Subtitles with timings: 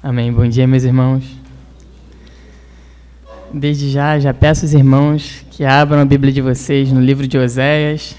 [0.00, 0.32] Amém.
[0.32, 1.24] Bom dia, meus irmãos.
[3.52, 7.36] Desde já, já peço aos irmãos que abram a Bíblia de vocês no livro de
[7.36, 8.14] Oséias.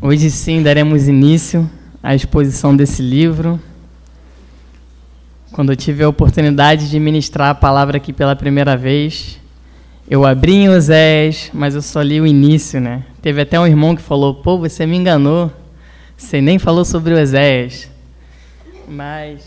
[0.00, 1.70] Hoje sim daremos início
[2.02, 3.60] à exposição desse livro.
[5.52, 9.38] Quando eu tive a oportunidade de ministrar a palavra aqui pela primeira vez,
[10.08, 13.04] eu abri em Oséias, mas eu só li o início, né?
[13.20, 15.52] Teve até um irmão que falou: pô, você me enganou,
[16.16, 17.92] você nem falou sobre Oséias.
[18.88, 19.42] Mas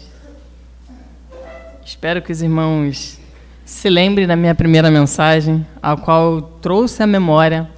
[1.85, 3.19] espero que os irmãos
[3.63, 7.69] se lembrem da minha primeira mensagem, a qual trouxe à memória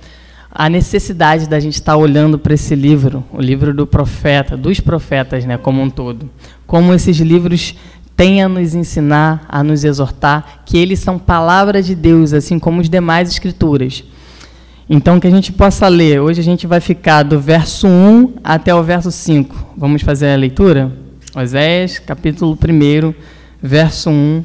[0.51, 5.45] a necessidade da gente estar olhando para esse livro, o livro do profeta, dos profetas,
[5.45, 6.29] né, como um todo.
[6.65, 7.75] Como esses livros
[8.15, 12.81] têm a nos ensinar, a nos exortar, que eles são palavra de Deus, assim como
[12.81, 14.03] as demais escrituras.
[14.89, 16.19] Então, que a gente possa ler.
[16.19, 19.73] Hoje a gente vai ficar do verso 1 até o verso 5.
[19.77, 21.08] Vamos fazer a leitura?
[21.41, 23.13] Oséias, capítulo 1,
[23.63, 24.43] verso 1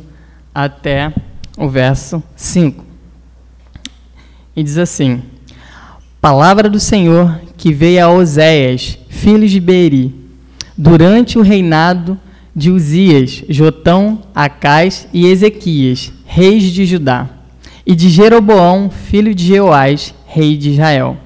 [0.55, 1.13] até
[1.59, 2.85] o verso 5.
[4.55, 5.21] E diz assim:
[6.21, 10.15] Palavra do Senhor que veio a Oséias, filho de Beeri,
[10.79, 12.17] durante o reinado
[12.55, 17.29] de Uzias, Jotão, Acais e Ezequias, reis de Judá,
[17.85, 21.17] e de Jeroboão, filho de Jeoás, rei de Israel.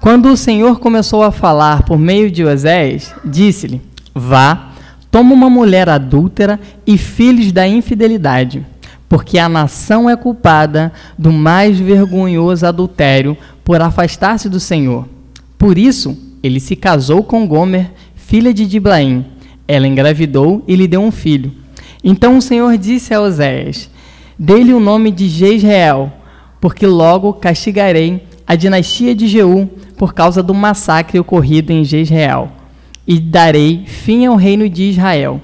[0.00, 4.70] Quando o Senhor começou a falar por meio de Oséias, disse-lhe: Vá,
[5.10, 8.64] toma uma mulher adúltera e filhos da infidelidade,
[9.08, 15.08] porque a nação é culpada do mais vergonhoso adultério por afastar-se do Senhor.
[15.58, 19.24] Por isso, ele se casou com Gomer, filha de Diblaim.
[19.66, 21.52] Ela engravidou e lhe deu um filho.
[22.02, 23.90] Então o Senhor disse a Oséias:
[24.38, 26.12] Dê-lhe o nome de Jezreel,
[26.60, 32.63] porque logo castigarei a dinastia de Jeú por causa do massacre ocorrido em Jezreel
[33.06, 35.40] e darei fim ao reino de Israel.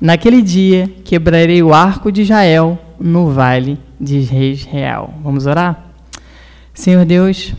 [0.00, 5.14] Naquele dia quebrarei o arco de Israel no vale de Israel.
[5.22, 5.92] Vamos orar?
[6.74, 7.54] Senhor Deus,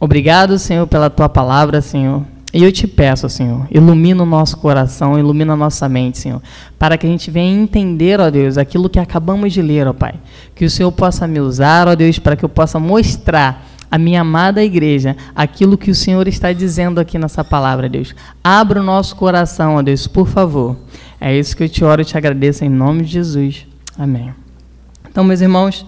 [0.00, 2.22] obrigado, Senhor, pela tua palavra, Senhor.
[2.52, 6.40] E eu te peço, Senhor, ilumina o nosso coração, ilumina a nossa mente, Senhor,
[6.78, 10.14] para que a gente venha entender, ó Deus, aquilo que acabamos de ler, ó Pai.
[10.54, 14.20] Que o Senhor possa me usar, ó Deus, para que eu possa mostrar a minha
[14.20, 18.14] amada igreja, aquilo que o Senhor está dizendo aqui nessa palavra, Deus.
[18.42, 20.76] Abra o nosso coração, ó Deus, por favor.
[21.20, 23.66] É isso que eu te oro e te agradeço em nome de Jesus.
[23.98, 24.34] Amém.
[25.08, 25.86] Então, meus irmãos,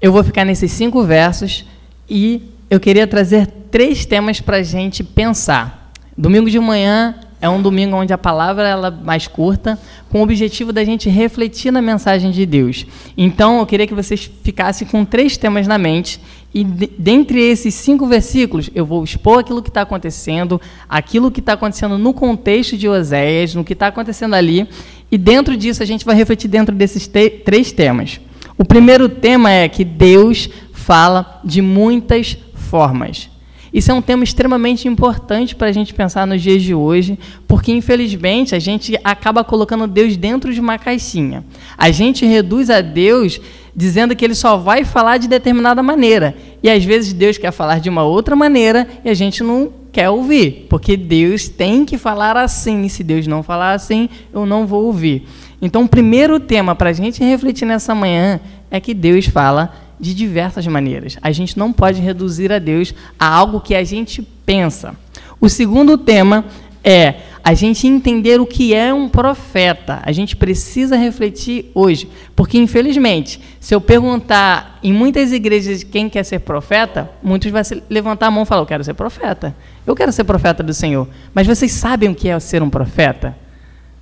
[0.00, 1.64] eu vou ficar nesses cinco versos
[2.08, 5.90] e eu queria trazer três temas para a gente pensar.
[6.16, 7.14] Domingo de manhã
[7.44, 9.78] é um domingo onde a palavra ela é mais curta,
[10.08, 12.86] com o objetivo da gente refletir na mensagem de Deus.
[13.18, 16.18] Então, eu queria que vocês ficassem com três temas na mente
[16.54, 21.40] e de, dentre esses cinco versículos, eu vou expor aquilo que está acontecendo, aquilo que
[21.40, 24.66] está acontecendo no contexto de Oséias, no que está acontecendo ali,
[25.12, 28.22] e dentro disso a gente vai refletir dentro desses te três temas.
[28.56, 33.33] O primeiro tema é que Deus fala de muitas formas.
[33.74, 37.18] Isso é um tema extremamente importante para a gente pensar nos dias de hoje,
[37.48, 41.44] porque infelizmente a gente acaba colocando Deus dentro de uma caixinha.
[41.76, 43.40] A gente reduz a Deus
[43.74, 46.36] dizendo que ele só vai falar de determinada maneira.
[46.62, 50.08] E às vezes Deus quer falar de uma outra maneira e a gente não quer
[50.08, 52.84] ouvir, porque Deus tem que falar assim.
[52.84, 55.26] E se Deus não falar assim, eu não vou ouvir.
[55.60, 58.38] Então, o primeiro tema para a gente refletir nessa manhã
[58.70, 61.16] é que Deus fala de diversas maneiras.
[61.22, 64.94] A gente não pode reduzir a Deus a algo que a gente pensa.
[65.40, 66.44] O segundo tema
[66.82, 70.00] é a gente entender o que é um profeta.
[70.02, 76.24] A gente precisa refletir hoje, porque infelizmente, se eu perguntar em muitas igrejas quem quer
[76.24, 79.54] ser profeta, muitos vão levantar a mão e falar: "Eu quero ser profeta.
[79.86, 81.06] Eu quero ser profeta do Senhor".
[81.34, 83.36] Mas vocês sabem o que é ser um profeta?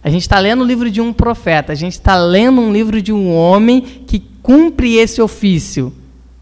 [0.03, 3.01] A gente está lendo o livro de um profeta, a gente está lendo um livro
[3.01, 5.93] de um homem que cumpre esse ofício.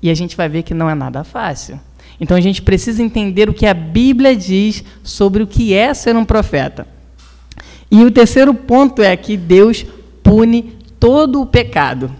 [0.02, 1.78] E a gente vai ver que não é nada fácil.
[2.18, 6.16] Então a gente precisa entender o que a Bíblia diz sobre o que é ser
[6.16, 6.86] um profeta.
[7.90, 9.84] E o terceiro ponto é que Deus
[10.22, 12.10] pune todo o pecado.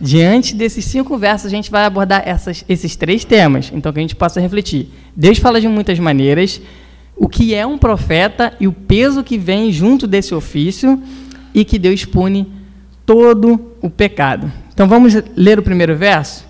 [0.00, 4.02] Diante desses cinco versos, a gente vai abordar essas, esses três temas, então que a
[4.02, 4.88] gente possa refletir.
[5.16, 6.60] Deus fala de muitas maneiras,
[7.16, 11.00] o que é um profeta e o peso que vem junto desse ofício
[11.54, 12.52] e que Deus pune
[13.06, 14.50] todo o pecado.
[14.72, 16.44] Então vamos ler o primeiro verso?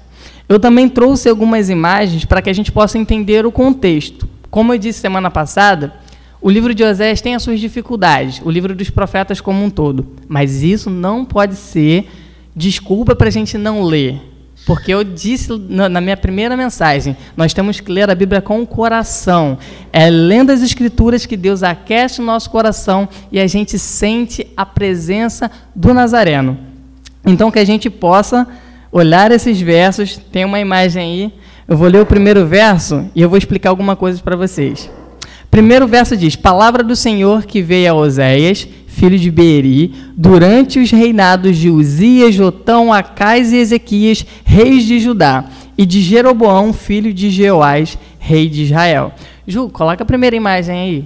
[0.49, 4.29] Eu também trouxe algumas imagens para que a gente possa entender o contexto.
[4.51, 5.95] Como eu disse semana passada,
[6.41, 10.07] o livro de Osés tem as suas dificuldades, o livro dos profetas como um todo.
[10.29, 12.09] Mas isso não pode ser
[12.55, 14.21] desculpa para a gente não ler.
[14.67, 18.67] Porque eu disse na minha primeira mensagem, nós temos que ler a Bíblia com o
[18.67, 19.59] coração.
[19.93, 24.65] É lendo as Escrituras que Deus aquece o nosso coração e a gente sente a
[24.65, 26.59] presença do Nazareno.
[27.27, 28.47] Então, que a gente possa
[28.91, 30.17] olhar esses versos.
[30.17, 31.33] Tem uma imagem aí.
[31.67, 34.91] Eu vou ler o primeiro verso e eu vou explicar alguma coisa para vocês.
[35.51, 40.91] Primeiro verso diz: Palavra do Senhor que veio a Oséias, filho de Beeri, durante os
[40.91, 45.45] reinados de Uzias, Jotão, Acais e Ezequias, reis de Judá,
[45.77, 49.13] e de Jeroboão, filho de Jeoás, rei de Israel.
[49.47, 51.05] Ju, coloca a primeira imagem aí.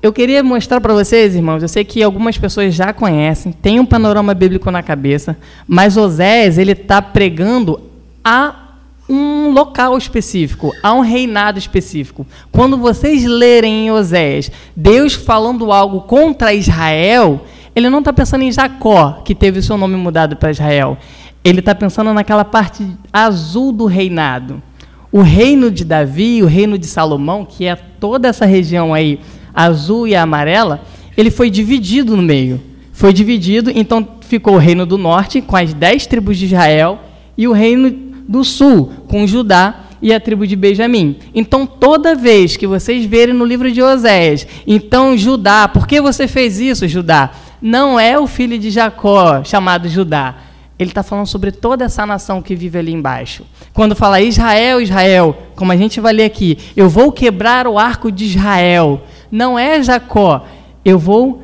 [0.00, 3.84] Eu queria mostrar para vocês, irmãos, eu sei que algumas pessoas já conhecem, tem um
[3.84, 5.36] panorama bíblico na cabeça,
[5.66, 7.80] mas Oséias, ele está pregando
[8.24, 8.67] a
[9.08, 12.26] um local específico, a um reinado específico.
[12.52, 17.40] Quando vocês lerem em Oséias Deus falando algo contra Israel,
[17.74, 20.98] ele não está pensando em Jacó, que teve o seu nome mudado para Israel.
[21.42, 24.62] Ele está pensando naquela parte azul do reinado.
[25.10, 29.20] O reino de Davi, o reino de Salomão, que é toda essa região aí,
[29.54, 30.82] azul e amarela,
[31.16, 32.60] ele foi dividido no meio.
[32.92, 36.98] Foi dividido, então ficou o reino do norte, com as dez tribos de Israel,
[37.36, 41.16] e o reino do sul, com Judá e a tribo de Benjamim.
[41.34, 46.28] Então, toda vez que vocês verem no livro de Oséias, então Judá, por que você
[46.28, 47.30] fez isso, Judá?
[47.60, 50.36] Não é o filho de Jacó chamado Judá.
[50.78, 53.44] Ele está falando sobre toda essa nação que vive ali embaixo.
[53.72, 58.12] Quando fala Israel, Israel, como a gente vai ler aqui, eu vou quebrar o arco
[58.12, 59.02] de Israel.
[59.28, 60.46] Não é Jacó.
[60.84, 61.42] Eu vou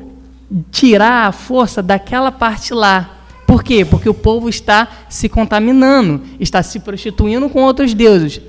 [0.71, 3.14] tirar a força daquela parte lá
[3.45, 3.85] por quê?
[3.85, 8.41] Porque o povo está se contaminando, está se prostituindo com outros deuses.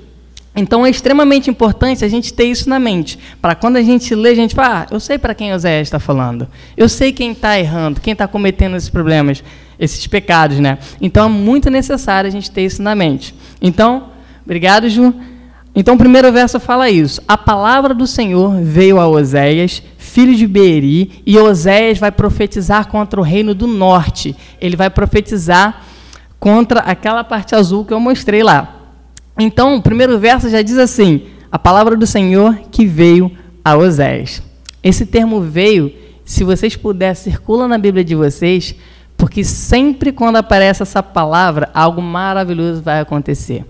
[0.55, 3.19] Então é extremamente importante a gente ter isso na mente.
[3.39, 5.99] Para quando a gente lê, a gente fala, ah, eu sei para quem Oséias está
[5.99, 6.47] falando.
[6.75, 9.43] Eu sei quem está errando, quem está cometendo esses problemas,
[9.79, 10.79] esses pecados, né?
[10.99, 13.35] Então é muito necessário a gente ter isso na mente.
[13.61, 14.09] Então,
[14.43, 15.13] obrigado, Ju.
[15.75, 17.21] Então o primeiro verso fala isso.
[17.27, 19.83] A palavra do Senhor veio a Oséias,
[20.17, 24.35] filho de Beeri, e Oséias vai profetizar contra o reino do norte.
[24.59, 25.83] Ele vai profetizar
[26.39, 28.87] contra aquela parte azul que eu mostrei lá.
[29.37, 33.31] Então, o primeiro verso já diz assim: a palavra do Senhor que veio
[33.63, 34.41] a Oséias.
[34.81, 35.93] Esse termo veio,
[36.25, 38.73] se vocês puderem, circula na Bíblia de vocês,
[39.15, 43.63] porque sempre quando aparece essa palavra, algo maravilhoso vai acontecer.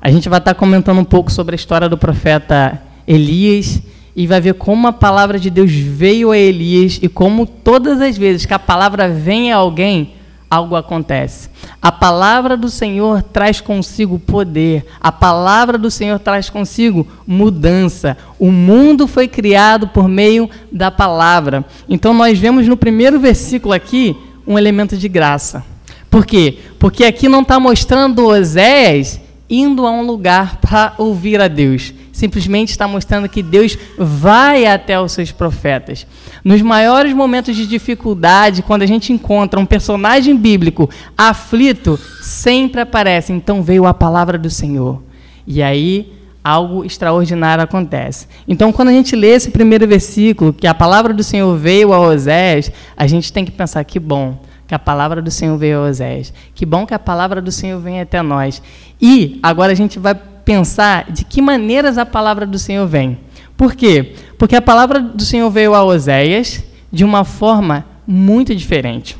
[0.00, 3.82] A gente vai estar comentando um pouco sobre a história do profeta Elias
[4.18, 8.18] e vai ver como a palavra de Deus veio a Elias e como todas as
[8.18, 10.14] vezes que a palavra vem a alguém,
[10.50, 11.48] algo acontece.
[11.80, 18.18] A palavra do Senhor traz consigo poder, a palavra do Senhor traz consigo mudança.
[18.40, 21.64] O mundo foi criado por meio da palavra.
[21.88, 25.64] Então nós vemos no primeiro versículo aqui um elemento de graça.
[26.10, 26.58] Por quê?
[26.76, 32.70] Porque aqui não está mostrando Oséias indo a um lugar para ouvir a Deus simplesmente
[32.70, 36.06] está mostrando que Deus vai até os seus profetas.
[36.44, 43.32] Nos maiores momentos de dificuldade, quando a gente encontra um personagem bíblico aflito, sempre aparece.
[43.32, 45.02] Então veio a palavra do Senhor.
[45.46, 46.12] E aí
[46.42, 48.26] algo extraordinário acontece.
[48.46, 52.00] Então, quando a gente lê esse primeiro versículo, que a palavra do Senhor veio a
[52.00, 55.88] Osés, a gente tem que pensar que bom que a palavra do Senhor veio a
[55.88, 56.32] Osés.
[56.54, 58.62] Que bom que a palavra do Senhor vem até nós.
[59.00, 60.14] E agora a gente vai
[60.48, 63.18] pensar de que maneiras a palavra do Senhor vem.
[63.54, 64.14] Por quê?
[64.38, 69.14] Porque a palavra do Senhor veio a Oséias de uma forma muito diferente.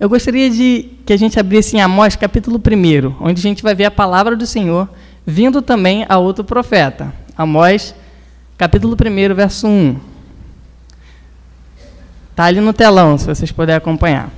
[0.00, 3.76] Eu gostaria de que a gente abrisse em Amós capítulo 1, onde a gente vai
[3.76, 4.88] ver a palavra do Senhor
[5.24, 7.14] vindo também a outro profeta.
[7.38, 7.94] Amós
[8.58, 10.00] capítulo 1, verso 1.
[12.32, 14.30] Está ali no telão, se vocês puderem acompanhar.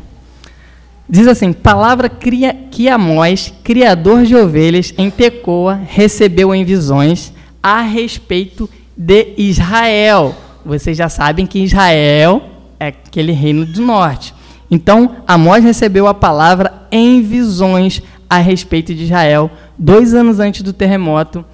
[1.09, 7.33] Diz assim: palavra que Amós, criador de ovelhas, em Tecoa, recebeu em visões
[7.63, 10.35] a respeito de Israel.
[10.65, 12.43] Vocês já sabem que Israel
[12.81, 14.35] é aquele reino do norte.
[14.69, 19.49] Então, Amós recebeu a palavra em visões a respeito de Israel,
[19.79, 21.45] dois anos antes do terremoto.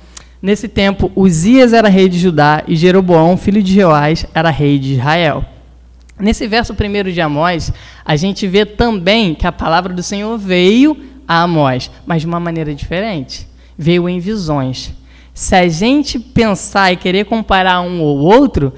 [0.40, 4.94] Nesse tempo, Uzias era rei de Judá e Jeroboão, filho de Joás, era rei de
[4.94, 5.44] Israel.
[6.22, 7.72] Nesse verso primeiro de Amós,
[8.04, 12.38] a gente vê também que a palavra do Senhor veio a Amós, mas de uma
[12.38, 13.48] maneira diferente.
[13.76, 14.92] Veio em visões.
[15.34, 18.72] Se a gente pensar e querer comparar um ou outro,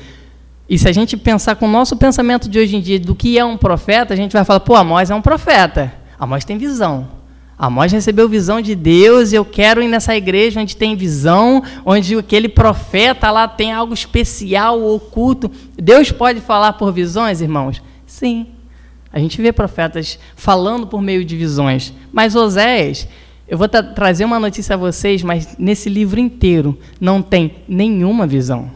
[0.67, 3.39] e se a gente pensar com o nosso pensamento de hoje em dia do que
[3.39, 5.93] é um profeta, a gente vai falar, pô, Amós é um profeta.
[6.19, 7.09] Amós tem visão.
[7.67, 12.17] Amós recebeu visão de Deus e eu quero ir nessa igreja onde tem visão, onde
[12.17, 15.51] aquele profeta lá tem algo especial, oculto.
[15.77, 17.83] Deus pode falar por visões, irmãos?
[18.07, 18.47] Sim.
[19.13, 21.93] A gente vê profetas falando por meio de visões.
[22.13, 23.07] Mas Oséias,
[23.47, 28.27] eu vou tra trazer uma notícia a vocês, mas nesse livro inteiro não tem nenhuma
[28.27, 28.71] visão.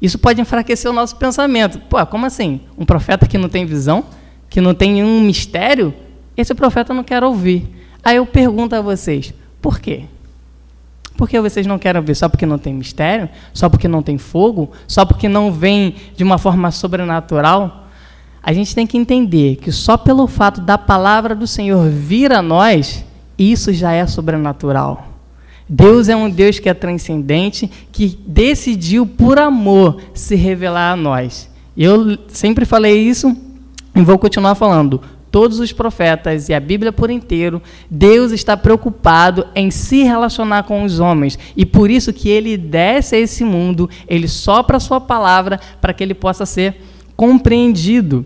[0.00, 1.78] Isso pode enfraquecer o nosso pensamento.
[1.88, 2.60] Pô, como assim?
[2.76, 4.04] Um profeta que não tem visão?
[4.50, 5.94] Que não tem nenhum mistério?
[6.36, 7.83] Esse profeta não quer ouvir.
[8.04, 9.32] Aí eu pergunto a vocês,
[9.62, 10.04] por quê?
[11.16, 12.14] Por que vocês não querem ouvir?
[12.14, 13.28] Só porque não tem mistério?
[13.52, 14.72] Só porque não tem fogo?
[14.86, 17.88] Só porque não vem de uma forma sobrenatural?
[18.42, 22.42] A gente tem que entender que só pelo fato da palavra do Senhor vir a
[22.42, 23.04] nós,
[23.38, 25.08] isso já é sobrenatural.
[25.68, 31.48] Deus é um Deus que é transcendente, que decidiu por amor se revelar a nós.
[31.76, 33.34] Eu sempre falei isso
[33.94, 35.00] e vou continuar falando
[35.34, 37.60] todos os profetas e a Bíblia por inteiro,
[37.90, 41.36] Deus está preocupado em se relacionar com os homens.
[41.56, 45.92] E por isso que ele desce a esse mundo, ele sopra a sua palavra para
[45.92, 46.80] que ele possa ser
[47.16, 48.24] compreendido.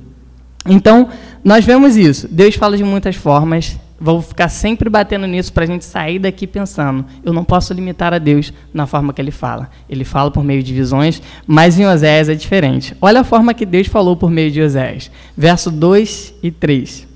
[0.68, 1.08] Então,
[1.42, 2.28] nós vemos isso.
[2.28, 6.47] Deus fala de muitas formas, Vou ficar sempre batendo nisso para a gente sair daqui
[6.47, 7.05] pensando.
[7.25, 9.69] Eu não posso limitar a Deus na forma que ele fala.
[9.90, 12.97] Ele fala por meio de visões, mas em Oséias é diferente.
[13.00, 15.11] Olha a forma que Deus falou por meio de Oséias.
[15.37, 17.09] Verso 2 e 3.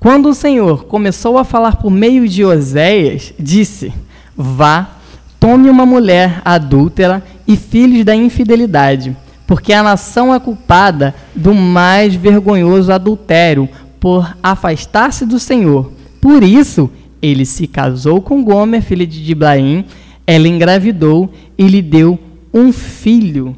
[0.00, 3.92] Quando o Senhor começou a falar por meio de Oséias, disse:
[4.36, 4.90] Vá,
[5.38, 12.14] tome uma mulher adúltera e filhos da infidelidade, porque a nação é culpada do mais
[12.14, 13.68] vergonhoso adultério
[14.00, 15.92] por afastar-se do Senhor.
[16.20, 19.84] Por isso, ele se casou com Gomer, filha de Diblaim,
[20.26, 22.18] ela engravidou e lhe deu
[22.52, 23.56] um filho.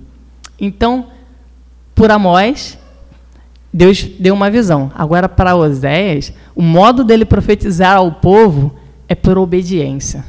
[0.60, 1.06] Então,
[1.94, 2.78] por Amós,
[3.72, 4.90] Deus deu uma visão.
[4.94, 8.74] Agora, para Oséias, o modo dele profetizar ao povo
[9.08, 10.24] é por obediência.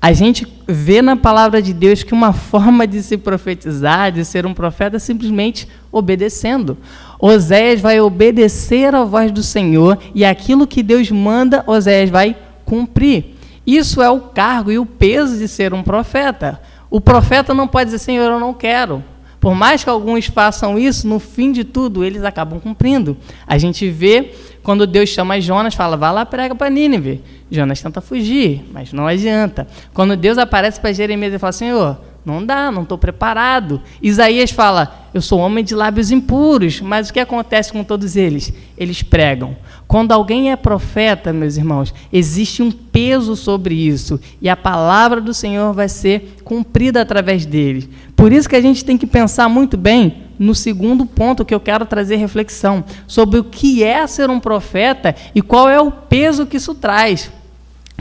[0.00, 4.46] A gente vê na palavra de Deus que uma forma de se profetizar, de ser
[4.46, 6.76] um profeta, é simplesmente obedecendo.
[7.18, 13.36] Oséias vai obedecer à voz do Senhor e aquilo que Deus manda, Oséias vai cumprir.
[13.66, 16.60] Isso é o cargo e o peso de ser um profeta.
[16.90, 19.02] O profeta não pode dizer, Senhor, eu não quero.
[19.40, 23.16] Por mais que alguns façam isso, no fim de tudo, eles acabam cumprindo.
[23.46, 24.32] A gente vê
[24.62, 27.22] quando Deus chama Jonas, fala, vá lá prega para Nínive.
[27.50, 29.66] Jonas tenta fugir, mas não adianta.
[29.94, 33.80] Quando Deus aparece para Jeremias e fala, Senhor, não dá, não estou preparado.
[34.02, 36.80] Isaías fala: Eu sou homem de lábios impuros.
[36.80, 38.52] Mas o que acontece com todos eles?
[38.76, 39.56] Eles pregam.
[39.86, 44.20] Quando alguém é profeta, meus irmãos, existe um peso sobre isso.
[44.42, 47.88] E a palavra do Senhor vai ser cumprida através dele.
[48.16, 51.60] Por isso que a gente tem que pensar muito bem no segundo ponto que eu
[51.60, 56.44] quero trazer reflexão sobre o que é ser um profeta e qual é o peso
[56.44, 57.30] que isso traz.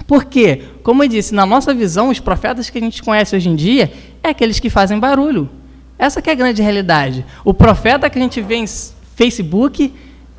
[0.08, 3.56] Porque, como eu disse, na nossa visão, os profetas que a gente conhece hoje em
[3.56, 5.50] dia é aqueles que fazem barulho.
[5.98, 7.26] Essa é a grande realidade.
[7.44, 8.66] O profeta que a gente vê em
[9.16, 9.94] Facebook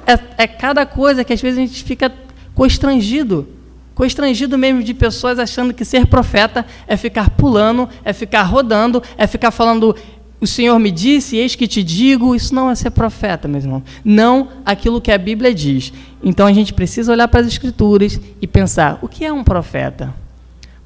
[0.07, 2.13] é, é cada coisa que às vezes a gente fica
[2.55, 3.49] constrangido.
[3.95, 9.27] Constrangido mesmo de pessoas achando que ser profeta é ficar pulando, é ficar rodando, é
[9.27, 9.97] ficar falando
[10.41, 13.83] o Senhor me disse, eis que te digo, isso não é ser profeta, meu irmão.
[14.05, 15.93] Não aquilo que a Bíblia diz.
[16.23, 20.13] Então a gente precisa olhar para as Escrituras e pensar: o que é um profeta?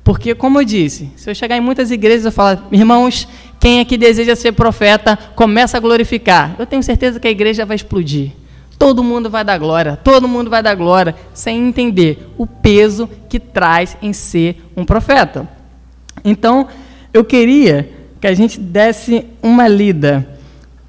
[0.05, 3.29] Porque, como eu disse, se eu chegar em muitas igrejas e falar, irmãos,
[3.59, 6.57] quem é que deseja ser profeta, começa a glorificar.
[6.59, 8.33] Eu tenho certeza que a igreja vai explodir.
[8.79, 13.39] Todo mundo vai dar glória, todo mundo vai dar glória, sem entender o peso que
[13.39, 15.47] traz em ser um profeta.
[16.25, 16.67] Então,
[17.13, 20.29] eu queria que a gente desse uma lida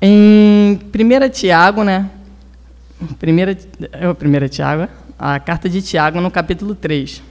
[0.01, 2.09] em 1 Tiago, né?
[3.17, 3.57] Primeira,
[3.93, 7.23] é primeira Tiago, a carta de Tiago no capítulo 3.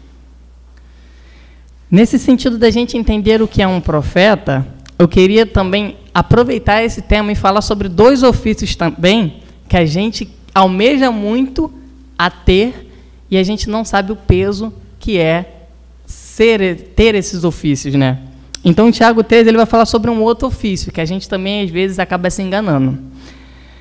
[1.90, 4.66] Nesse sentido da gente entender o que é um profeta,
[4.98, 10.30] eu queria também aproveitar esse tema e falar sobre dois ofícios também que a gente
[10.54, 11.72] almeja muito
[12.18, 12.90] a ter
[13.30, 15.66] e a gente não sabe o peso que é
[16.06, 18.29] ser, ter esses ofícios, né?
[18.64, 21.64] Então, em Tiago 3, ele vai falar sobre um outro ofício, que a gente também,
[21.64, 22.98] às vezes, acaba se enganando.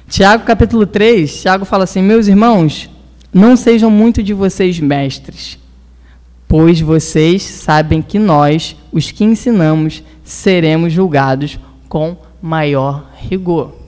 [0.08, 2.90] Tiago, capítulo 3, Tiago fala assim: Meus irmãos,
[3.34, 5.60] não sejam muito de vocês mestres,
[6.48, 13.79] pois vocês sabem que nós, os que ensinamos, seremos julgados com maior rigor.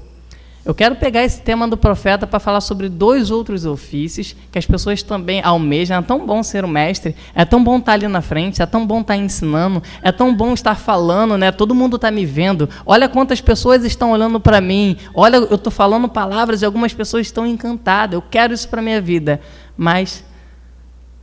[0.64, 4.66] Eu quero pegar esse tema do profeta para falar sobre dois outros ofícios que as
[4.66, 5.98] pessoas também almejam.
[5.98, 8.86] É tão bom ser o mestre, é tão bom estar ali na frente, é tão
[8.86, 11.52] bom estar ensinando, é tão bom estar falando, né?
[11.52, 12.70] Todo mundo está me vendo.
[12.86, 14.98] Olha quantas pessoas estão olhando para mim.
[15.16, 18.14] Olha, eu estou falando palavras e algumas pessoas estão encantadas.
[18.14, 19.42] Eu quero isso para minha vida.
[19.76, 20.24] Mas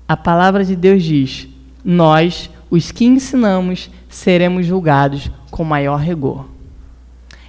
[0.09, 1.47] a palavra de Deus diz:
[1.85, 6.58] nós, os que ensinamos, seremos julgados com maior rigor.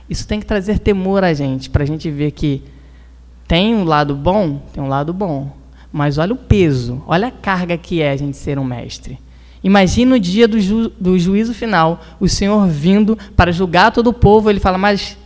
[0.09, 2.63] Isso tem que trazer temor a gente, para a gente ver que
[3.47, 4.61] Tem um lado bom?
[4.73, 5.51] Tem um lado bom.
[5.91, 9.19] Mas olha o peso, olha a carga que é a gente ser um mestre.
[9.63, 14.13] Imagina o dia do, ju do juízo final, o Senhor vindo para julgar todo o
[14.13, 15.17] povo, ele fala, mas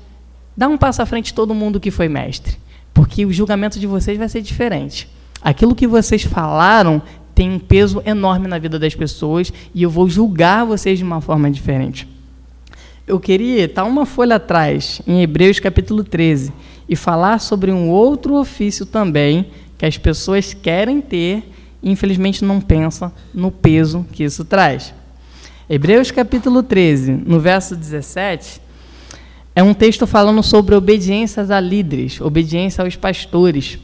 [0.55, 2.57] dá um passo à frente todo mundo que foi mestre,
[2.93, 5.07] porque o julgamento de vocês vai ser diferente.
[5.41, 7.01] Aquilo que vocês falaram
[7.35, 11.19] tem um peso enorme na vida das pessoas e eu vou julgar vocês de uma
[11.19, 12.07] forma diferente.
[13.05, 16.53] Eu queria estar uma folha atrás, em Hebreus capítulo 13,
[16.87, 21.43] e falar sobre um outro ofício também que as pessoas querem ter
[21.81, 24.93] e infelizmente não pensam no peso que isso traz.
[25.69, 28.61] Hebreus capítulo 13, no verso 17,
[29.53, 33.79] é um texto falando sobre obediência a líderes, obediência aos pastores.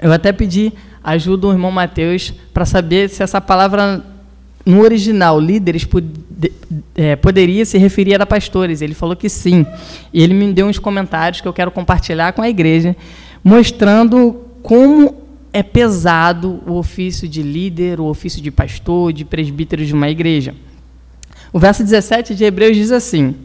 [0.00, 0.72] Eu até pedi
[1.02, 4.04] ajuda do irmão Mateus para saber se essa palavra
[4.66, 6.06] no original, líderes, pod
[6.96, 8.82] é, poderia se referir a pastores.
[8.82, 9.64] Ele falou que sim.
[10.12, 12.96] E ele me deu uns comentários que eu quero compartilhar com a igreja,
[13.44, 15.14] mostrando como
[15.52, 20.54] é pesado o ofício de líder, o ofício de pastor, de presbítero de uma igreja.
[21.52, 23.36] O verso 17 de Hebreus diz assim: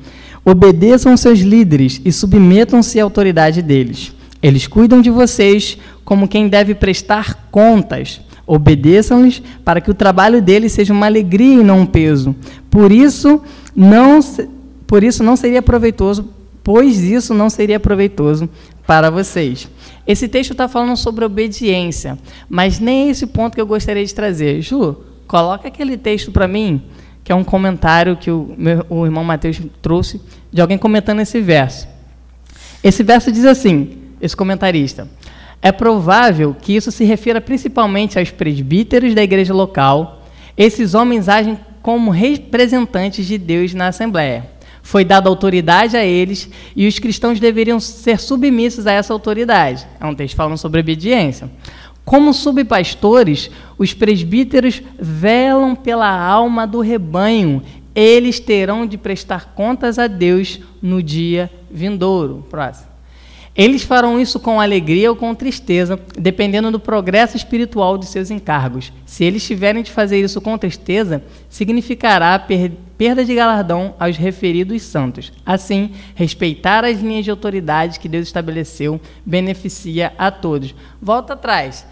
[0.43, 4.11] Obedeçam seus líderes e submetam-se à autoridade deles.
[4.41, 8.19] Eles cuidam de vocês como quem deve prestar contas.
[8.45, 12.35] Obedeçam-lhes para que o trabalho deles seja uma alegria e não um peso.
[12.69, 13.41] Por isso
[13.75, 14.19] não,
[14.85, 16.29] por isso não seria proveitoso,
[16.63, 18.49] pois isso não seria proveitoso
[18.85, 19.69] para vocês.
[20.05, 22.17] Esse texto está falando sobre obediência,
[22.49, 24.61] mas nem é esse ponto que eu gostaria de trazer.
[24.61, 26.81] Ju, coloca aquele texto para mim,
[27.23, 30.19] que é um comentário que o, meu, o irmão Mateus trouxe
[30.51, 31.87] de alguém comentando esse verso.
[32.83, 35.07] Esse verso diz assim: esse comentarista.
[35.61, 40.23] É provável que isso se refira principalmente aos presbíteros da igreja local.
[40.57, 44.49] Esses homens agem como representantes de Deus na Assembleia.
[44.81, 49.87] Foi dada autoridade a eles e os cristãos deveriam ser submissos a essa autoridade.
[49.99, 51.49] É um texto falando sobre obediência.
[52.03, 57.61] Como subpastores, os presbíteros velam pela alma do rebanho.
[57.93, 62.45] Eles terão de prestar contas a Deus no dia vindouro.
[62.49, 62.90] Próximo.
[63.55, 68.93] Eles farão isso com alegria ou com tristeza, dependendo do progresso espiritual de seus encargos.
[69.05, 74.83] Se eles tiverem de fazer isso com tristeza, significará per perda de galardão aos referidos
[74.83, 75.33] santos.
[75.43, 80.75] Assim, respeitar as linhas de autoridade que Deus estabeleceu beneficia a todos.
[81.01, 81.83] Volta atrás.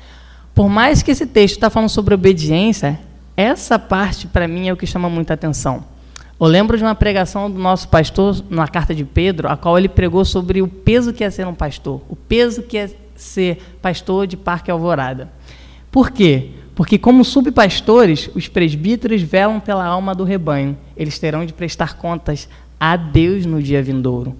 [0.53, 2.99] Por mais que esse texto está falando sobre obediência,
[3.35, 5.83] essa parte para mim é o que chama muita atenção.
[6.39, 9.89] Eu lembro de uma pregação do nosso pastor na carta de Pedro, a qual ele
[9.89, 14.25] pregou sobre o peso que é ser um pastor, o peso que é ser pastor
[14.25, 15.29] de Parque Alvorada.
[15.91, 16.51] Por quê?
[16.73, 20.77] Porque, como subpastores, os presbíteros velam pela alma do rebanho.
[20.95, 22.47] Eles terão de prestar contas
[22.79, 24.33] a Deus no dia vindouro.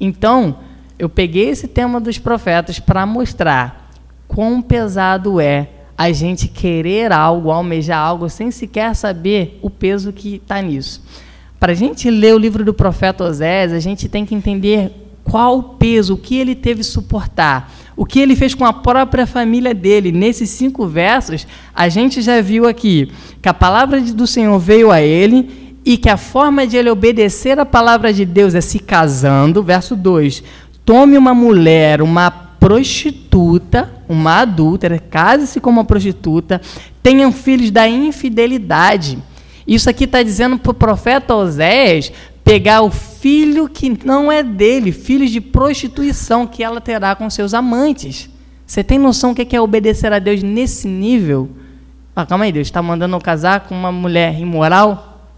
[0.00, 0.56] Então,
[0.98, 3.90] eu peguei esse tema dos profetas para mostrar
[4.26, 5.68] quão pesado é
[5.98, 11.02] a gente querer algo, almejar algo, sem sequer saber o peso que está nisso.
[11.58, 14.92] Para a gente ler o livro do profeta Osés, a gente tem que entender
[15.24, 18.72] qual o peso, o que ele teve que suportar, o que ele fez com a
[18.72, 20.12] própria família dele.
[20.12, 25.00] Nesses cinco versos, a gente já viu aqui que a palavra do Senhor veio a
[25.00, 29.62] ele e que a forma de ele obedecer a palavra de Deus é se casando.
[29.62, 30.44] Verso 2:
[30.84, 36.60] Tome uma mulher, uma prostituta, uma adúltera, case-se com uma prostituta,
[37.02, 39.18] tenham filhos da infidelidade
[39.66, 42.12] isso aqui está dizendo para o profeta Oséias
[42.44, 47.52] pegar o filho que não é dele, filho de prostituição que ela terá com seus
[47.52, 48.30] amantes.
[48.64, 51.50] Você tem noção do que é obedecer a Deus nesse nível?
[52.14, 55.28] Ah, calma aí, Deus está mandando eu casar com uma mulher imoral?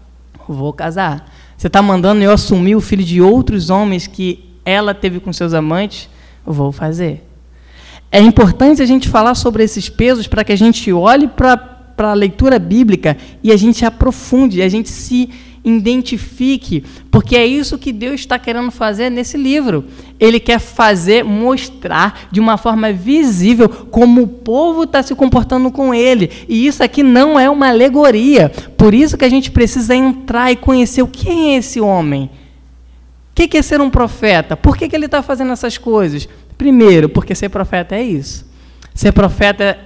[0.47, 1.31] Vou casar.
[1.57, 5.53] Você está mandando eu assumir o filho de outros homens que ela teve com seus
[5.53, 6.09] amantes?
[6.45, 7.27] Vou fazer.
[8.11, 12.11] É importante a gente falar sobre esses pesos para que a gente olhe para para
[12.11, 15.29] a leitura bíblica e a gente aprofunde, a gente se
[15.65, 16.81] identifique,
[17.11, 19.83] porque é isso que Deus está querendo fazer nesse livro.
[20.17, 25.93] Ele quer fazer, mostrar de uma forma visível como o povo está se comportando com
[25.93, 26.31] ele.
[26.47, 28.47] E isso aqui não é uma alegoria.
[28.77, 32.29] Por isso que a gente precisa entrar e conhecer o quem é esse homem.
[33.31, 34.55] O que é ser um profeta?
[34.55, 36.29] Por que, que ele está fazendo essas coisas?
[36.57, 38.47] Primeiro, porque ser profeta é isso.
[38.95, 39.77] Ser profeta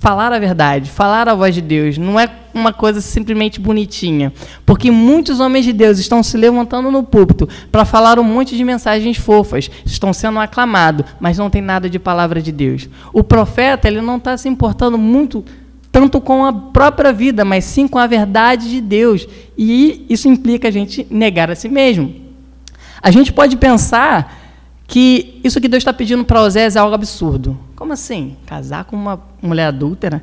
[0.00, 4.32] falar a verdade, falar a voz de Deus, não é uma coisa simplesmente bonitinha.
[4.64, 8.64] Porque muitos homens de Deus estão se levantando no púlpito para falar um monte de
[8.64, 12.88] mensagens fofas, estão sendo aclamados, mas não tem nada de palavra de Deus.
[13.12, 15.44] O profeta, ele não está se importando muito
[15.90, 19.28] tanto com a própria vida, mas sim com a verdade de Deus.
[19.56, 22.14] E isso implica a gente negar a si mesmo.
[23.02, 24.41] A gente pode pensar
[24.92, 27.58] que isso que Deus está pedindo para Osés é algo absurdo.
[27.74, 28.36] Como assim?
[28.44, 30.22] Casar com uma mulher adúltera?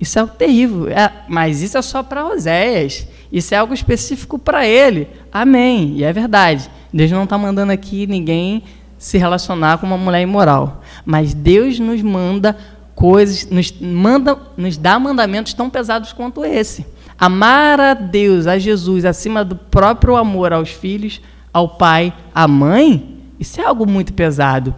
[0.00, 0.88] Isso é algo terrível.
[0.88, 3.06] É, mas isso é só para Oséias.
[3.30, 5.06] Isso é algo específico para ele.
[5.30, 5.92] Amém.
[5.94, 6.68] E é verdade.
[6.92, 8.64] Deus não está mandando aqui ninguém
[8.98, 10.82] se relacionar com uma mulher imoral.
[11.06, 12.58] Mas Deus nos manda
[12.96, 16.84] coisas, nos, manda, nos dá mandamentos tão pesados quanto esse.
[17.16, 21.20] Amar a Deus, a Jesus, acima do próprio amor aos filhos,
[21.52, 24.74] ao pai, à mãe, isso é algo muito pesado.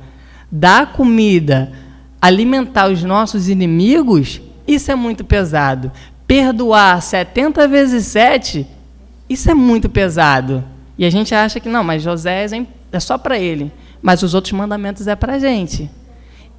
[0.51, 1.73] Dar comida,
[2.21, 5.91] alimentar os nossos inimigos, isso é muito pesado.
[6.27, 8.67] Perdoar 70 vezes 7,
[9.29, 10.65] isso é muito pesado.
[10.99, 12.47] E a gente acha que não, mas José
[12.93, 13.73] é só para ele.
[14.03, 15.91] Mas os outros mandamentos é para a gente.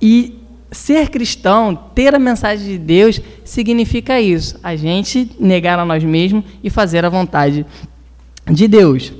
[0.01, 0.39] E
[0.71, 4.57] ser cristão, ter a mensagem de Deus, significa isso.
[4.63, 7.65] A gente negar a nós mesmos e fazer a vontade
[8.49, 9.13] de Deus.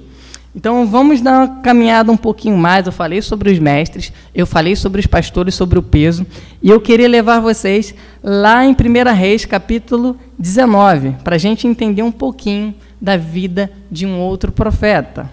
[0.54, 2.86] Então vamos dar uma caminhada um pouquinho mais.
[2.86, 6.26] Eu falei sobre os mestres, eu falei sobre os pastores, sobre o peso,
[6.62, 12.04] e eu queria levar vocês lá em 1 Reis, capítulo 19, para a gente entender
[12.04, 15.32] um pouquinho da vida de um outro profeta.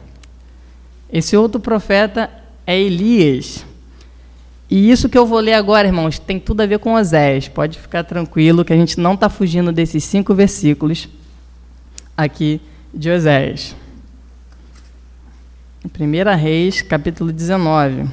[1.13, 2.31] Esse outro profeta
[2.67, 3.65] é Elias.
[4.71, 7.49] E isso que eu vou ler agora, irmãos, tem tudo a ver com Osés.
[7.49, 11.09] Pode ficar tranquilo que a gente não está fugindo desses cinco versículos
[12.15, 12.61] aqui
[12.93, 13.75] de Osés.
[15.85, 18.09] 1 Reis, capítulo 19.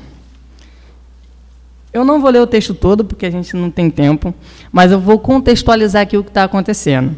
[1.92, 4.36] Eu não vou ler o texto todo, porque a gente não tem tempo,
[4.72, 7.16] mas eu vou contextualizar aqui o que está acontecendo.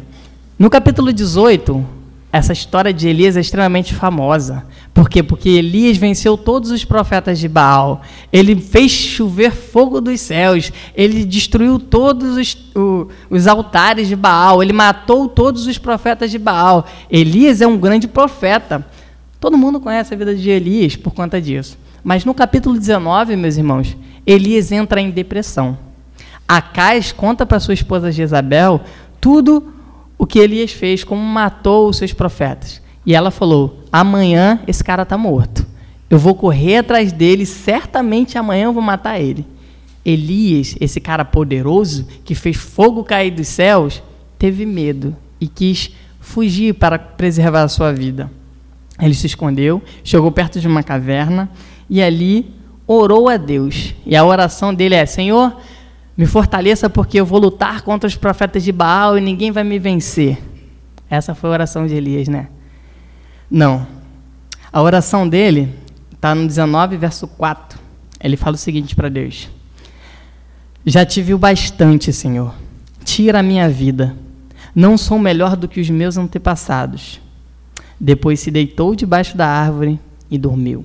[0.58, 1.84] No capítulo 18,
[2.32, 4.64] essa história de Elias é extremamente famosa.
[4.94, 5.22] Por quê?
[5.22, 8.02] Porque Elias venceu todos os profetas de Baal.
[8.32, 10.72] Ele fez chover fogo dos céus.
[10.94, 14.62] Ele destruiu todos os, o, os altares de Baal.
[14.62, 16.86] Ele matou todos os profetas de Baal.
[17.10, 18.84] Elias é um grande profeta.
[19.40, 21.78] Todo mundo conhece a vida de Elias por conta disso.
[22.02, 23.96] Mas no capítulo 19, meus irmãos,
[24.26, 25.78] Elias entra em depressão.
[26.46, 28.80] Acais conta para sua esposa Jezabel
[29.20, 29.72] tudo
[30.16, 32.82] o que Elias fez, como matou os seus profetas.
[33.06, 35.66] E ela falou: amanhã esse cara está morto.
[36.10, 39.46] Eu vou correr atrás dele, certamente amanhã eu vou matar ele.
[40.04, 44.02] Elias, esse cara poderoso que fez fogo cair dos céus,
[44.38, 48.30] teve medo e quis fugir para preservar a sua vida.
[49.00, 51.48] Ele se escondeu, chegou perto de uma caverna
[51.88, 52.52] e ali
[52.86, 53.94] orou a Deus.
[54.04, 55.56] E a oração dele é: Senhor,
[56.16, 59.78] me fortaleça porque eu vou lutar contra os profetas de Baal e ninguém vai me
[59.78, 60.38] vencer.
[61.08, 62.48] Essa foi a oração de Elias, né?
[63.50, 63.86] Não.
[64.72, 65.72] A oração dele
[66.12, 67.78] está no 19, verso 4.
[68.20, 69.48] Ele fala o seguinte para Deus:
[70.84, 72.52] Já te viu bastante, Senhor.
[73.04, 74.16] Tira a minha vida.
[74.74, 77.20] Não sou melhor do que os meus antepassados
[77.98, 79.98] depois se deitou debaixo da árvore
[80.30, 80.84] e dormiu.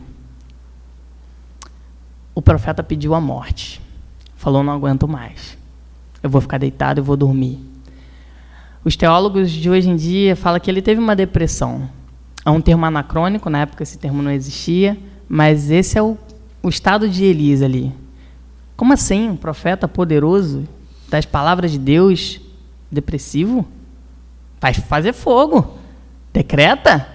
[2.33, 3.81] O profeta pediu a morte.
[4.35, 5.57] Falou: Não aguento mais.
[6.21, 7.59] Eu vou ficar deitado e vou dormir.
[8.83, 11.89] Os teólogos de hoje em dia falam que ele teve uma depressão.
[12.45, 14.97] É um termo anacrônico, na época esse termo não existia,
[15.29, 16.17] mas esse é o,
[16.61, 17.93] o estado de Elias ali.
[18.75, 19.29] Como assim?
[19.29, 20.67] Um profeta poderoso,
[21.07, 22.41] das palavras de Deus,
[22.91, 23.65] depressivo?
[24.59, 25.77] Vai fazer fogo
[26.33, 27.07] decreta,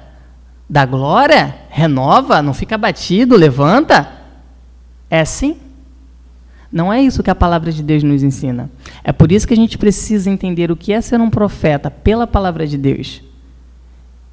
[0.71, 4.09] dá glória, renova, não fica batido, levanta.
[5.11, 5.57] É assim?
[6.71, 8.71] Não é isso que a palavra de Deus nos ensina.
[9.03, 12.27] É por isso que a gente precisa entender o que é ser um profeta pela
[12.27, 13.23] palavra de Deus.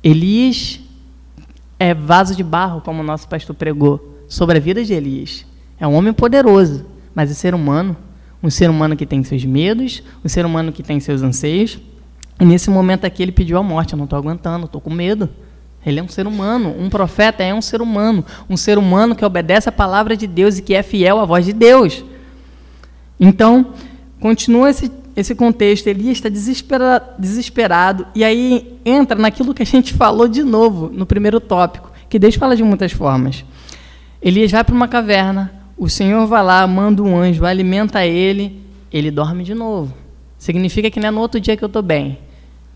[0.03, 0.81] Elias
[1.79, 5.45] é vaso de barro, como o nosso pastor pregou, sobre a vida de Elias.
[5.79, 7.97] É um homem poderoso, mas é ser humano.
[8.43, 11.79] Um ser humano que tem seus medos, um ser humano que tem seus anseios,
[12.39, 13.93] e nesse momento aqui ele pediu a morte.
[13.93, 15.29] Eu não estou aguentando, estou com medo.
[15.85, 16.75] Ele é um ser humano.
[16.77, 18.25] Um profeta é um ser humano.
[18.49, 21.45] Um ser humano que obedece a palavra de Deus e que é fiel à voz
[21.45, 22.03] de Deus.
[23.19, 23.73] Então,
[24.19, 25.87] continua esse, esse contexto.
[25.87, 28.07] Elias está desesperado, desesperado.
[28.13, 32.35] E aí entra naquilo que a gente falou de novo no primeiro tópico, que Deus
[32.35, 33.45] fala de muitas formas.
[34.21, 35.53] Elias vai para uma caverna.
[35.77, 38.61] O Senhor vai lá, manda um anjo, alimenta ele.
[38.91, 39.93] Ele dorme de novo.
[40.37, 42.17] Significa que não é no outro dia que eu estou bem.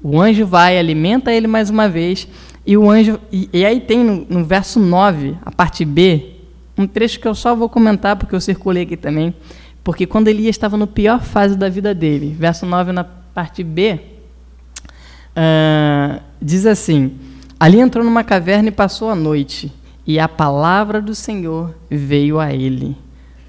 [0.02, 2.28] O anjo vai, alimenta ele mais uma vez,
[2.66, 3.20] e o anjo.
[3.32, 6.36] E, e aí tem no, no, verso 9, a parte B,
[6.78, 9.34] um trecho que eu só vou comentar porque eu circulei aqui também.
[9.84, 14.00] Porque quando Elias estava no pior fase da vida dele, verso 9 na parte B,
[15.36, 17.18] uh, diz assim:
[17.60, 19.74] Ali entrou numa caverna e passou a noite,
[20.08, 22.96] e a palavra do Senhor veio a ele.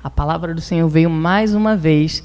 [0.03, 2.25] A palavra do Senhor veio mais uma vez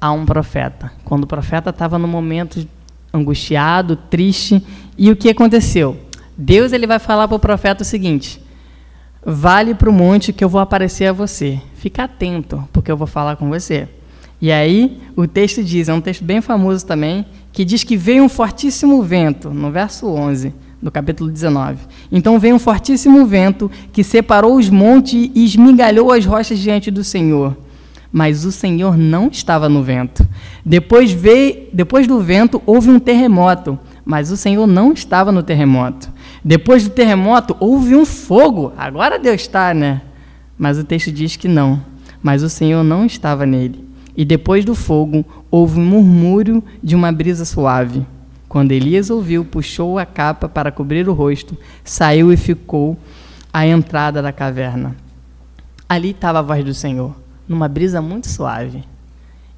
[0.00, 0.90] a um profeta.
[1.04, 2.66] Quando o profeta estava no momento
[3.14, 4.62] angustiado, triste.
[4.98, 5.96] E o que aconteceu?
[6.36, 8.40] Deus ele vai falar para o profeta o seguinte:
[9.24, 11.60] vale para o monte que eu vou aparecer a você.
[11.74, 13.88] Fica atento, porque eu vou falar com você.
[14.40, 18.24] E aí, o texto diz, é um texto bem famoso também, que diz que veio
[18.24, 21.78] um fortíssimo vento, no verso 11 do capítulo 19.
[22.12, 27.02] Então veio um fortíssimo vento que separou os montes e esmigalhou as rochas diante do
[27.02, 27.56] Senhor.
[28.16, 30.24] Mas o Senhor não estava no vento.
[30.64, 36.08] Depois veio, depois do vento houve um terremoto, mas o Senhor não estava no terremoto.
[36.44, 38.72] Depois do terremoto houve um fogo.
[38.76, 40.00] Agora Deus está, né?
[40.56, 41.82] Mas o texto diz que não.
[42.22, 43.84] Mas o Senhor não estava nele.
[44.16, 48.06] E depois do fogo houve um murmúrio de uma brisa suave.
[48.48, 52.96] Quando Elias ouviu, puxou a capa para cobrir o rosto, saiu e ficou
[53.52, 54.94] à entrada da caverna.
[55.88, 58.84] Ali estava a voz do Senhor, numa brisa muito suave.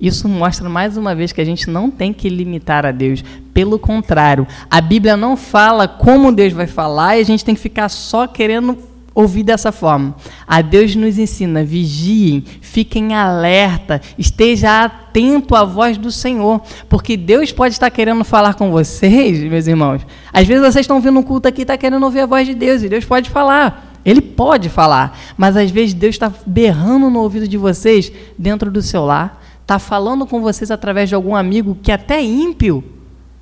[0.00, 3.24] Isso mostra mais uma vez que a gente não tem que limitar a Deus.
[3.54, 7.60] Pelo contrário, a Bíblia não fala como Deus vai falar e a gente tem que
[7.60, 8.76] ficar só querendo
[9.14, 10.14] ouvir dessa forma.
[10.46, 17.50] A Deus nos ensina: vigiem, fiquem alerta, esteja atento à voz do Senhor, porque Deus
[17.50, 20.06] pode estar querendo falar com vocês, meus irmãos.
[20.30, 22.54] Às vezes vocês estão vindo um culto aqui e estão querendo ouvir a voz de
[22.54, 23.85] Deus, e Deus pode falar.
[24.06, 28.80] Ele pode falar, mas às vezes Deus está berrando no ouvido de vocês dentro do
[28.80, 32.84] seu lar, está falando com vocês através de algum amigo que até é ímpio,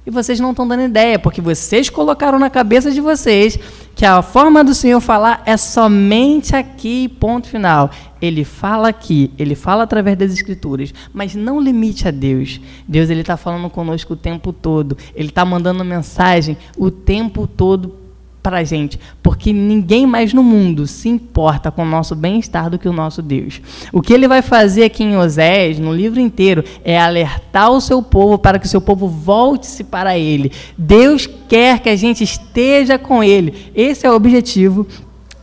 [0.07, 3.59] e vocês não estão dando ideia, porque vocês colocaram na cabeça de vocês
[3.95, 7.91] que a forma do Senhor falar é somente aqui, ponto final.
[8.21, 12.61] Ele fala aqui, ele fala através das Escrituras, mas não limite a Deus.
[12.87, 14.97] Deus ele está falando conosco o tempo todo.
[15.15, 18.04] Ele está mandando mensagem o tempo todo
[18.45, 22.79] para a gente, porque ninguém mais no mundo se importa com o nosso bem-estar do
[22.79, 23.59] que o nosso Deus.
[23.91, 28.03] O que ele vai fazer aqui em Osés, no livro inteiro, é alertar o seu
[28.03, 30.53] povo para que o seu povo volte-se para ele.
[30.77, 33.73] Deus quer que a gente esteja com ele.
[33.75, 34.87] Esse é o objetivo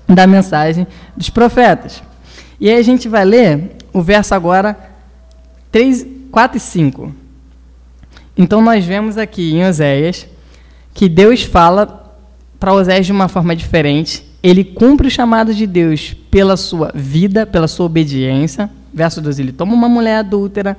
[0.08, 0.86] da mensagem
[1.18, 2.04] dos profetas.
[2.60, 4.78] E aí a gente vai ler o verso agora
[5.72, 7.16] 3, 4 e 5.
[8.38, 10.28] Então nós vemos aqui em Oséias
[10.94, 12.01] que Deus fala
[12.62, 14.24] para Osés de uma forma diferente.
[14.44, 18.70] Ele cumpre o chamado de Deus pela sua vida, pela sua obediência.
[18.94, 20.78] Verso 12: ele toma uma mulher adúltera,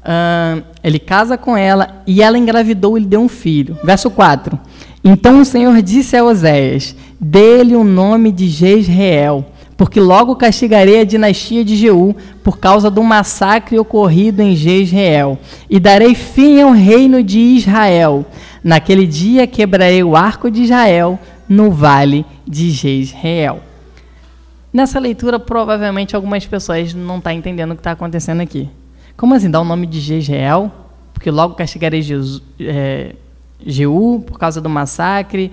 [0.00, 3.76] uh, ele casa com ela e ela engravidou e lhe deu um filho.
[3.82, 4.56] Verso 4:
[5.02, 9.44] Então o Senhor disse a Oséias: Dê-lhe o nome de Jezreel,
[9.76, 15.36] porque logo castigarei a dinastia de Jeú por causa do massacre ocorrido em Jezreel,
[15.68, 18.24] e darei fim ao reino de Israel.
[18.62, 21.18] Naquele dia quebrarei o arco de Israel
[21.48, 23.60] no vale de Jezreel.
[24.72, 28.68] Nessa leitura, provavelmente algumas pessoas não estão tá entendendo o que está acontecendo aqui.
[29.16, 30.70] Como assim, dar o nome de Jezreel?
[31.14, 33.14] Porque logo castigarei Jesus, é,
[34.26, 35.50] por causa do massacre.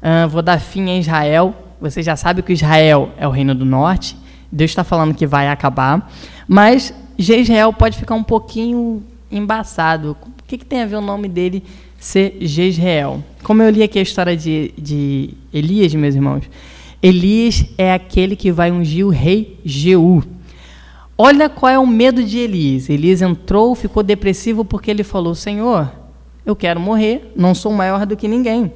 [0.00, 1.54] Uh, vou dar fim a Israel.
[1.80, 4.16] Você já sabe que Israel é o reino do norte.
[4.50, 6.10] Deus está falando que vai acabar.
[6.46, 10.16] Mas Jezreel pode ficar um pouquinho embaçado.
[10.22, 11.64] O que, que tem a ver o nome dele
[11.98, 13.22] ser Jezreel.
[13.42, 16.44] Como eu li aqui a história de, de Elias, meus irmãos,
[17.02, 20.22] Elias é aquele que vai ungir o rei Jeú.
[21.16, 22.88] Olha qual é o medo de Elias.
[22.88, 25.90] Elias entrou, ficou depressivo porque ele falou: Senhor,
[26.46, 28.72] eu quero morrer, não sou maior do que ninguém.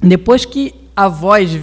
[0.00, 1.58] Depois que a voz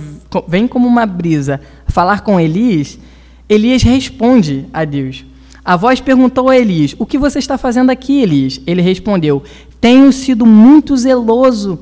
[0.47, 2.99] vem como uma brisa falar com Elias,
[3.47, 5.23] Elias responde a Deus.
[5.63, 8.59] A voz perguntou a Elias: O que você está fazendo aqui, Elias?
[8.65, 9.43] Ele respondeu:
[9.85, 11.77] tenho sido muito zeloso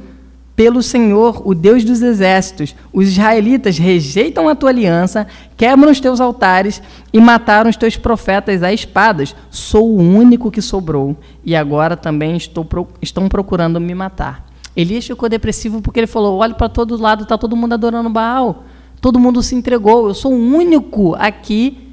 [0.58, 2.76] pelo Senhor, o Deus dos exércitos.
[2.92, 6.82] Os israelitas rejeitam a tua aliança, quebram os teus altares
[7.14, 9.34] e mataram os teus profetas a espadas.
[9.50, 12.68] Sou o único que sobrou e agora também estou,
[13.02, 14.50] estão procurando me matar.
[14.76, 18.66] Elias ficou depressivo porque ele falou: olha para todo lado, está todo mundo adorando Baal.
[19.00, 20.10] Todo mundo se entregou.
[20.10, 21.90] Eu sou o único aqui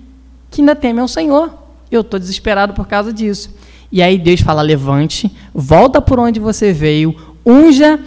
[0.51, 1.55] que ainda teme ao Senhor.
[1.89, 3.61] Eu estou desesperado por causa disso.
[3.93, 7.99] E aí Deus fala: levante, volta por onde você veio, unja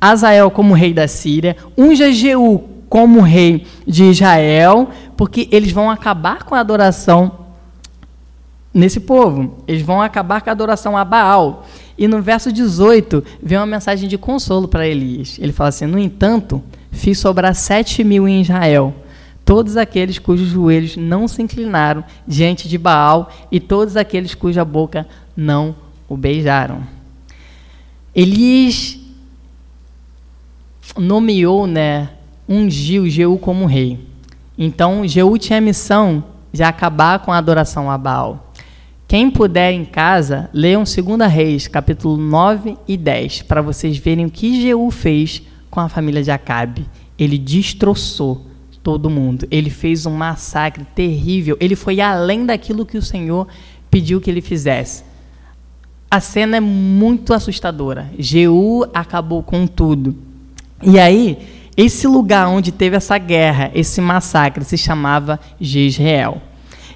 [0.00, 6.42] Azael como rei da Síria, unja Jeú como rei de Israel, porque eles vão acabar
[6.42, 7.46] com a adoração
[8.74, 9.58] nesse povo.
[9.66, 11.66] Eles vão acabar com a adoração a Baal.
[11.96, 15.38] E no verso 18 vem uma mensagem de consolo para Elias.
[15.38, 18.94] Ele fala assim: No entanto, fiz sobrar sete mil em Israel
[19.50, 25.08] todos aqueles cujos joelhos não se inclinaram diante de Baal e todos aqueles cuja boca
[25.36, 25.74] não
[26.08, 26.86] o beijaram.
[28.14, 28.96] Elias
[30.96, 32.10] nomeou, né,
[32.48, 33.98] ungiu Jeú como rei.
[34.56, 38.52] Então, Jeú tinha a missão de acabar com a adoração a Baal.
[39.08, 44.30] Quem puder em casa, leiam 2 Reis, capítulo 9 e 10, para vocês verem o
[44.30, 46.86] que Jeú fez com a família de Acabe.
[47.18, 48.48] Ele destroçou
[48.82, 49.46] todo mundo.
[49.50, 51.56] Ele fez um massacre terrível.
[51.60, 53.46] Ele foi além daquilo que o Senhor
[53.90, 55.04] pediu que ele fizesse.
[56.10, 58.10] A cena é muito assustadora.
[58.18, 60.16] Jeú acabou com tudo.
[60.82, 61.38] E aí,
[61.76, 66.40] esse lugar onde teve essa guerra, esse massacre, se chamava Jezreel.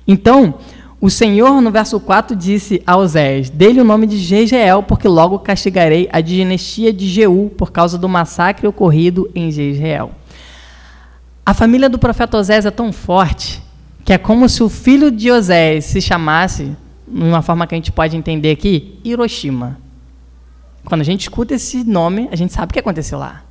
[0.06, 0.54] Então,
[1.00, 5.38] o Senhor, no verso 4, disse a Osés: Dê-lhe o nome de Jezreel, porque logo
[5.38, 10.10] castigarei a dinastia de Jeú por causa do massacre ocorrido em Jezreel.
[11.46, 13.62] A família do profeta Osés é tão forte
[14.02, 16.74] que é como se o filho de Osés se chamasse,
[17.06, 19.78] numa forma que a gente pode entender aqui, Hiroshima.
[20.86, 23.42] Quando a gente escuta esse nome, a gente sabe o que aconteceu lá.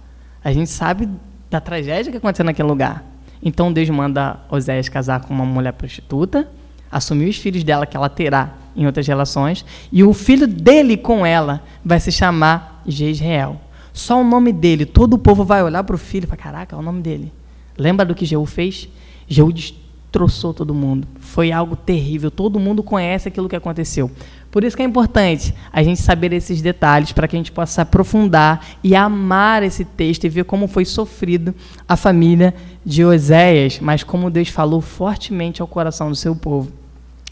[0.44, 1.08] A gente sabe
[1.52, 3.04] da tragédia que aconteceu naquele lugar.
[3.44, 6.50] Então Deus manda Osés casar com uma mulher prostituta,
[6.92, 11.24] assumir os filhos dela que ela terá em outras relações, e o filho dele com
[11.24, 13.62] ela vai se chamar Jezreel.
[13.92, 16.76] Só o nome dele, todo o povo vai olhar para o filho e falar: caraca,
[16.76, 17.32] é o nome dele.
[17.78, 18.88] Lembra do que Jeú fez?
[19.28, 21.08] Jeú destroçou todo mundo.
[21.20, 22.30] Foi algo terrível.
[22.30, 24.12] Todo mundo conhece aquilo que aconteceu.
[24.52, 27.82] Por isso que é importante a gente saber esses detalhes para que a gente possa
[27.82, 31.56] aprofundar e amar esse texto e ver como foi sofrido
[31.90, 32.54] a família
[32.86, 36.72] de Oséias, mas como Deus falou fortemente ao coração do seu povo.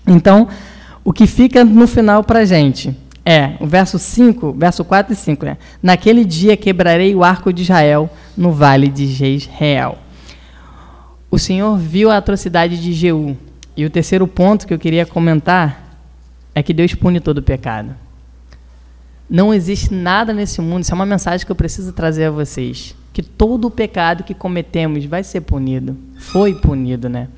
[0.08, 0.47] Então,
[1.04, 5.15] o que fica no final para a gente é o verso 5, verso 4 e
[5.15, 5.58] 5, né?
[5.82, 9.97] Naquele dia quebrarei o arco de Israel no vale de Jezreel.
[11.32, 13.38] O Senhor viu a atrocidade de Jeú.
[13.78, 15.98] E o terceiro ponto que eu queria comentar
[16.54, 17.96] é que Deus pune todo pecado.
[19.30, 22.94] Não existe nada nesse mundo, isso é uma mensagem que eu preciso trazer a vocês,
[23.13, 25.96] que todo o pecado que cometemos vai ser punido.
[26.17, 27.30] Foi punido, né?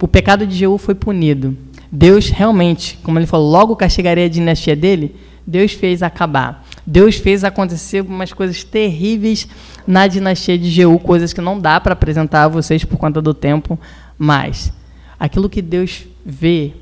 [0.00, 1.54] O pecado de Jeú foi punido.
[1.92, 5.14] Deus realmente, como ele falou, logo castigaria a dinastia dele,
[5.46, 6.63] Deus fez acabar.
[6.86, 9.48] Deus fez acontecer umas coisas terríveis
[9.86, 13.32] na dinastia de Jeú, coisas que não dá para apresentar a vocês por conta do
[13.32, 13.78] tempo,
[14.18, 14.72] mas
[15.18, 16.72] aquilo que Deus vê,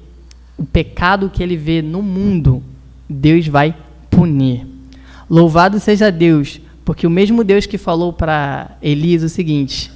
[0.56, 2.62] o pecado que ele vê no mundo,
[3.08, 3.74] Deus vai
[4.10, 4.66] punir.
[5.30, 9.90] Louvado seja Deus, porque o mesmo Deus que falou para Elias o seguinte: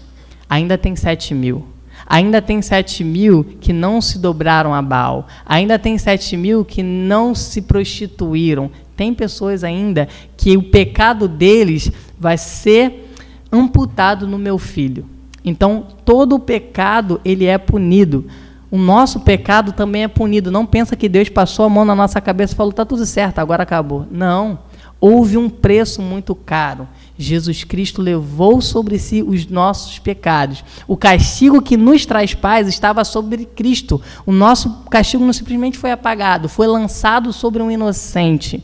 [0.49, 1.66] ainda tem sete mil.
[2.09, 5.27] Ainda tem sete mil que não se dobraram a Baal.
[5.45, 8.71] Ainda tem sete mil que não se prostituíram.
[8.96, 13.12] Tem pessoas ainda que o pecado deles vai ser
[13.52, 15.06] amputado no meu filho.
[15.44, 18.24] Então, todo o pecado, ele é punido.
[18.70, 20.50] O nosso pecado também é punido.
[20.50, 23.38] Não pensa que Deus passou a mão na nossa cabeça e falou, está tudo certo,
[23.38, 24.06] agora acabou.
[24.11, 24.59] Não.
[25.00, 26.88] Houve um preço muito caro.
[27.18, 30.64] Jesus Cristo levou sobre si os nossos pecados.
[30.87, 34.00] O castigo que nos traz paz estava sobre Cristo.
[34.24, 38.62] O nosso castigo não simplesmente foi apagado, foi lançado sobre um inocente.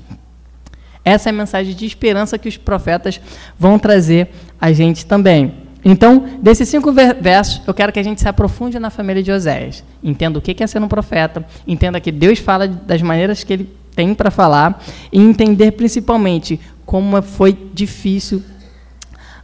[1.05, 3.21] Essa é a mensagem de esperança que os profetas
[3.59, 4.29] vão trazer
[4.61, 5.55] a gente também.
[5.85, 9.83] Então, desses cinco versos, eu quero que a gente se aprofunde na família de Oséias.
[10.03, 13.69] Entenda o que é ser um profeta, entenda que Deus fala das maneiras que ele
[13.95, 14.81] tem para falar,
[15.13, 18.43] e entender principalmente como foi difícil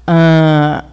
[0.07, 0.85] uh,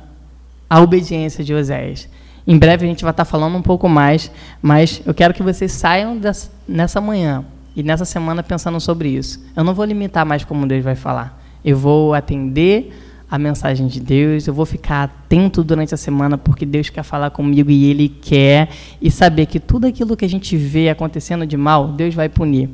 [0.70, 2.10] a obediência de Oséias.
[2.48, 5.72] Em breve a gente vai estar falando um pouco mais, mas eu quero que vocês
[5.72, 7.46] saiam dessa, nessa manhã
[7.76, 9.44] e nessa semana pensando sobre isso.
[9.56, 11.42] Eu não vou limitar mais como Deus vai falar.
[11.64, 12.94] Eu vou atender
[13.30, 17.32] a mensagem de Deus, eu vou ficar atento durante a semana porque Deus quer falar
[17.32, 18.70] comigo e Ele quer,
[19.02, 22.70] e saber que tudo aquilo que a gente vê acontecendo de mal, Deus vai punir.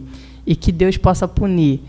[0.46, 1.82] E que Deus possa punir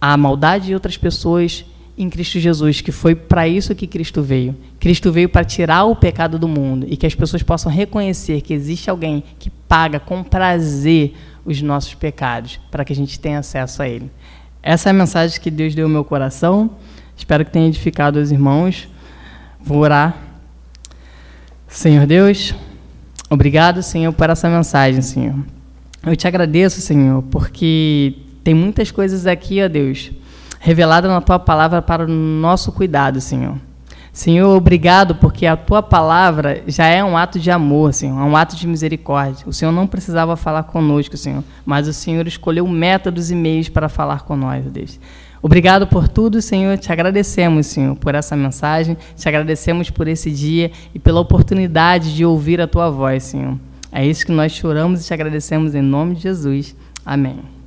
[0.00, 1.64] a maldade de outras pessoas
[1.96, 4.54] em Cristo Jesus, que foi para isso que Cristo veio.
[4.78, 8.54] Cristo veio para tirar o pecado do mundo e que as pessoas possam reconhecer que
[8.54, 11.14] existe alguém que paga com prazer
[11.48, 14.10] os nossos pecados, para que a gente tenha acesso a Ele.
[14.62, 16.70] Essa é a mensagem que Deus deu ao meu coração.
[17.16, 18.86] Espero que tenha edificado os irmãos.
[19.58, 20.14] Vou orar.
[21.66, 22.54] Senhor Deus,
[23.30, 25.38] obrigado, Senhor, por essa mensagem, Senhor.
[26.04, 30.10] Eu te agradeço, Senhor, porque tem muitas coisas aqui, ó Deus,
[30.60, 33.56] reveladas na tua palavra para o nosso cuidado, Senhor.
[34.18, 38.36] Senhor, obrigado, porque a tua palavra já é um ato de amor, Senhor, é um
[38.36, 39.46] ato de misericórdia.
[39.46, 43.88] O Senhor não precisava falar conosco, Senhor, mas o Senhor escolheu métodos e meios para
[43.88, 44.98] falar nós, Deus.
[45.40, 46.76] Obrigado por tudo, Senhor.
[46.78, 48.96] Te agradecemos, Senhor, por essa mensagem.
[49.14, 53.56] Te agradecemos por esse dia e pela oportunidade de ouvir a tua voz, Senhor.
[53.92, 56.74] É isso que nós choramos e te agradecemos em nome de Jesus.
[57.06, 57.57] Amém.